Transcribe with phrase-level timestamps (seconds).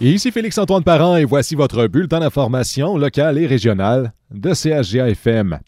[0.00, 5.58] Ici Félix-Antoine Parent et voici votre bulletin d'information locale et régionale de CHGA-FM.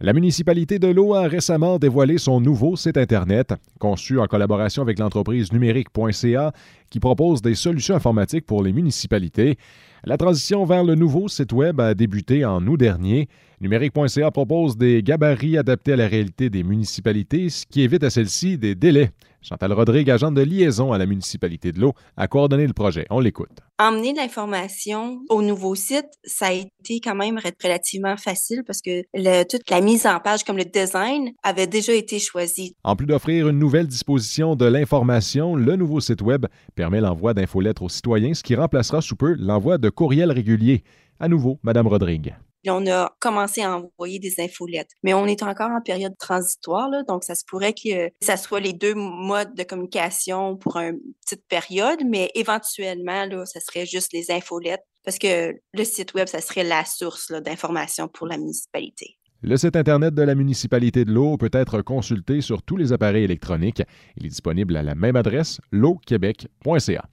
[0.00, 4.98] La municipalité de l'eau a récemment dévoilé son nouveau site Internet, conçu en collaboration avec
[4.98, 6.52] l'entreprise numérique.ca,
[6.90, 9.56] qui propose des solutions informatiques pour les municipalités.
[10.02, 13.28] La transition vers le nouveau site Web a débuté en août dernier.
[13.60, 18.58] Numérique.ca propose des gabarits adaptés à la réalité des municipalités, ce qui évite à celles-ci
[18.58, 19.12] des délais.
[19.42, 23.06] Chantal Rodrigue, agente de liaison à la municipalité de l'eau, a coordonné le projet.
[23.10, 23.60] On l'écoute.
[23.78, 29.02] Emmener l'information au nouveau site, ça a été quand même relativement facile parce que
[29.44, 32.76] toute la mise en page comme le design avait déjà été choisi.
[32.84, 37.82] En plus d'offrir une nouvelle disposition de l'information, le nouveau site Web permet l'envoi d'infolettres
[37.82, 40.84] aux citoyens, ce qui remplacera sous peu l'envoi de courriels réguliers.
[41.18, 42.34] À nouveau, Madame Rodrigue.
[42.68, 44.90] On a commencé à envoyer des infolettes.
[45.02, 48.72] Mais on est encore en période transitoire, donc ça se pourrait que ça soit les
[48.72, 54.30] deux modes de communication pour une petite période, mais éventuellement, là, ça serait juste les
[54.30, 59.16] infolettes parce que le site web, ça serait la source d'information pour la municipalité.
[59.42, 63.24] Le site Internet de la municipalité de l'eau peut être consulté sur tous les appareils
[63.24, 63.82] électroniques.
[64.18, 67.08] Il est disponible à la même adresse, l'eauquebec.ca.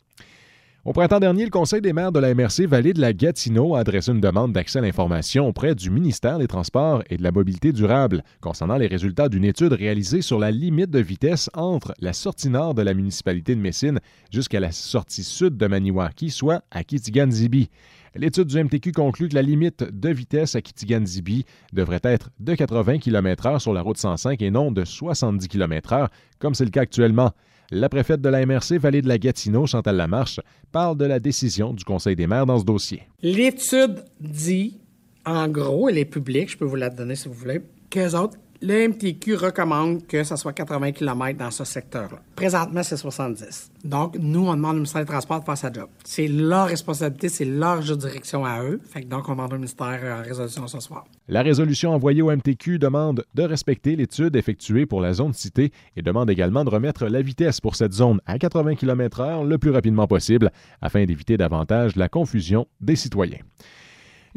[0.88, 4.10] Au printemps dernier, le Conseil des maires de la MRC valide la Gatineau a adressé
[4.10, 8.24] une demande d'accès à l'information auprès du ministère des Transports et de la Mobilité durable
[8.40, 12.74] concernant les résultats d'une étude réalisée sur la limite de vitesse entre la sortie nord
[12.74, 14.00] de la municipalité de Messine
[14.32, 17.68] jusqu'à la sortie sud de Maniwaki, soit à Kitigan-Zibi.
[18.16, 21.44] L'étude du MTQ conclut que la limite de vitesse à Kitigan-Zibi
[21.74, 26.08] devrait être de 80 km/h sur la route 105 et non de 70 km/h,
[26.40, 27.34] comme c'est le cas actuellement.
[27.70, 30.40] La préfète de la MRC, Vallée de la Gatineau, Chantal Lamarche,
[30.72, 33.04] parle de la décision du Conseil des maires dans ce dossier.
[33.22, 34.80] L'étude dit,
[35.26, 38.38] en gros, elle est publique, je peux vous la donner si vous voulez, qu'eux autres
[38.62, 42.20] le MTQ recommande que ça soit 80 km dans ce secteur-là.
[42.36, 43.72] Présentement, c'est 70.
[43.84, 45.88] Donc, nous, on demande au ministère des Transports de faire sa job.
[46.04, 48.80] C'est leur responsabilité, c'est leur juridiction à eux.
[49.06, 51.06] Donc, on demande au ministère en résolution ce soir.
[51.28, 56.02] La résolution envoyée au MTQ demande de respecter l'étude effectuée pour la zone citée et
[56.02, 60.08] demande également de remettre la vitesse pour cette zone à 80 km/h le plus rapidement
[60.08, 60.52] possible
[60.82, 63.40] afin d'éviter davantage la confusion des citoyens.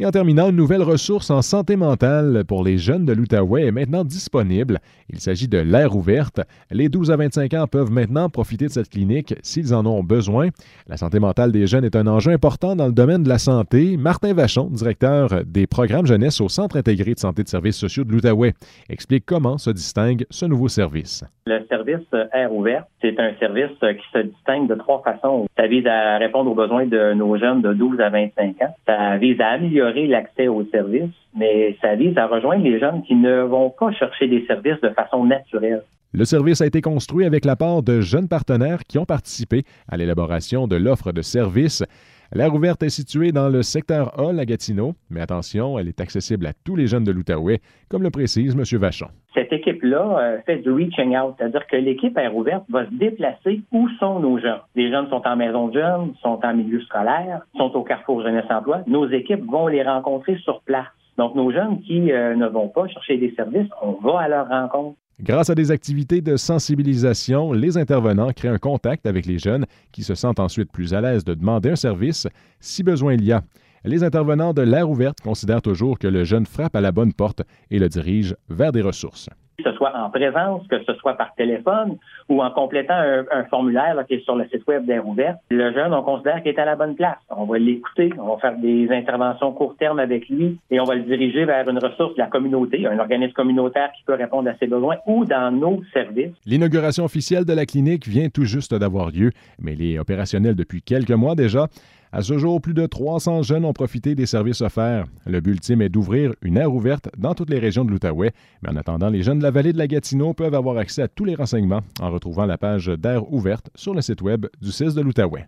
[0.01, 3.71] Et en terminant, une nouvelle ressource en santé mentale pour les jeunes de l'Outaouais est
[3.71, 4.79] maintenant disponible.
[5.11, 6.41] Il s'agit de l'air ouverte.
[6.71, 10.49] Les 12 à 25 ans peuvent maintenant profiter de cette clinique s'ils en ont besoin.
[10.89, 13.99] La santé mentale des jeunes est un enjeu important dans le domaine de la santé.
[13.99, 18.13] Martin Vachon, directeur des programmes jeunesse au Centre intégré de santé de services sociaux de
[18.13, 18.55] l'Outaouais,
[18.89, 21.25] explique comment se distingue ce nouveau service.
[21.45, 25.47] Le service Air ouverte, c'est un service qui se distingue de trois façons.
[25.59, 28.75] Ça vise à répondre aux besoins de nos jeunes de 12 à 25 ans.
[28.87, 33.15] Ça vise à améliorer l'accès aux services, mais ça vise à rejoindre les jeunes qui
[33.15, 35.83] ne vont pas chercher des services de façon naturelle.
[36.13, 40.67] Le service a été construit avec l'apport de jeunes partenaires qui ont participé à l'élaboration
[40.67, 41.85] de l'offre de services.
[42.33, 46.47] L'aire ouverte est située dans le secteur A, la Gatineau, mais attention, elle est accessible
[46.47, 48.79] à tous les jeunes de l'Outaouais, comme le précise M.
[48.81, 49.09] Vachon.
[49.35, 53.61] Cette équipe-là euh, fait du reaching out, c'est-à-dire que l'équipe Air ouverte va se déplacer
[53.73, 54.61] où sont nos jeunes.
[54.75, 58.83] Les jeunes sont en maison de jeunes, sont en milieu scolaire, sont au carrefour jeunesse-emploi.
[58.87, 60.87] Nos équipes vont les rencontrer sur place.
[61.17, 64.49] Donc, nos jeunes qui euh, ne vont pas chercher des services, on va à leur
[64.49, 64.97] rencontre.
[65.23, 70.03] Grâce à des activités de sensibilisation, les intervenants créent un contact avec les jeunes qui
[70.03, 72.27] se sentent ensuite plus à l'aise de demander un service
[72.59, 73.43] si besoin il y a.
[73.85, 77.43] Les intervenants de l'air ouverte considèrent toujours que le jeune frappe à la bonne porte
[77.71, 79.31] et le dirige vers des ressources
[79.63, 81.97] que ce soit en présence, que ce soit par téléphone
[82.29, 85.93] ou en complétant un, formulaire qui est sur le site web d'Air Ouverte, le jeune,
[85.93, 87.19] on considère qu'il est à la bonne place.
[87.31, 90.95] On va l'écouter, on va faire des interventions court terme avec lui et on va
[90.95, 94.55] le diriger vers une ressource de la communauté, un organisme communautaire qui peut répondre à
[94.59, 96.33] ses besoins ou dans nos services.
[96.47, 99.31] L'inauguration officielle de la clinique vient tout juste d'avoir lieu,
[99.61, 101.67] mais elle est opérationnelle depuis quelques mois déjà.
[102.13, 105.07] À ce jour, plus de 300 jeunes ont profité des services offerts.
[105.27, 108.33] Le but ultime est d'ouvrir une aire ouverte dans toutes les régions de l'Outaouais.
[108.63, 111.09] Mais en attendant, les jeunes de la vallée de la Gatineau peuvent avoir accès à
[111.09, 114.95] tous les renseignements en retrouvant la page d'air ouverte sur le site web du CIS
[114.95, 115.47] de l'Outaouais.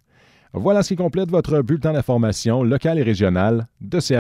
[0.55, 4.11] Voilà ce qui complète votre bulletin d'information locale et régionale de CA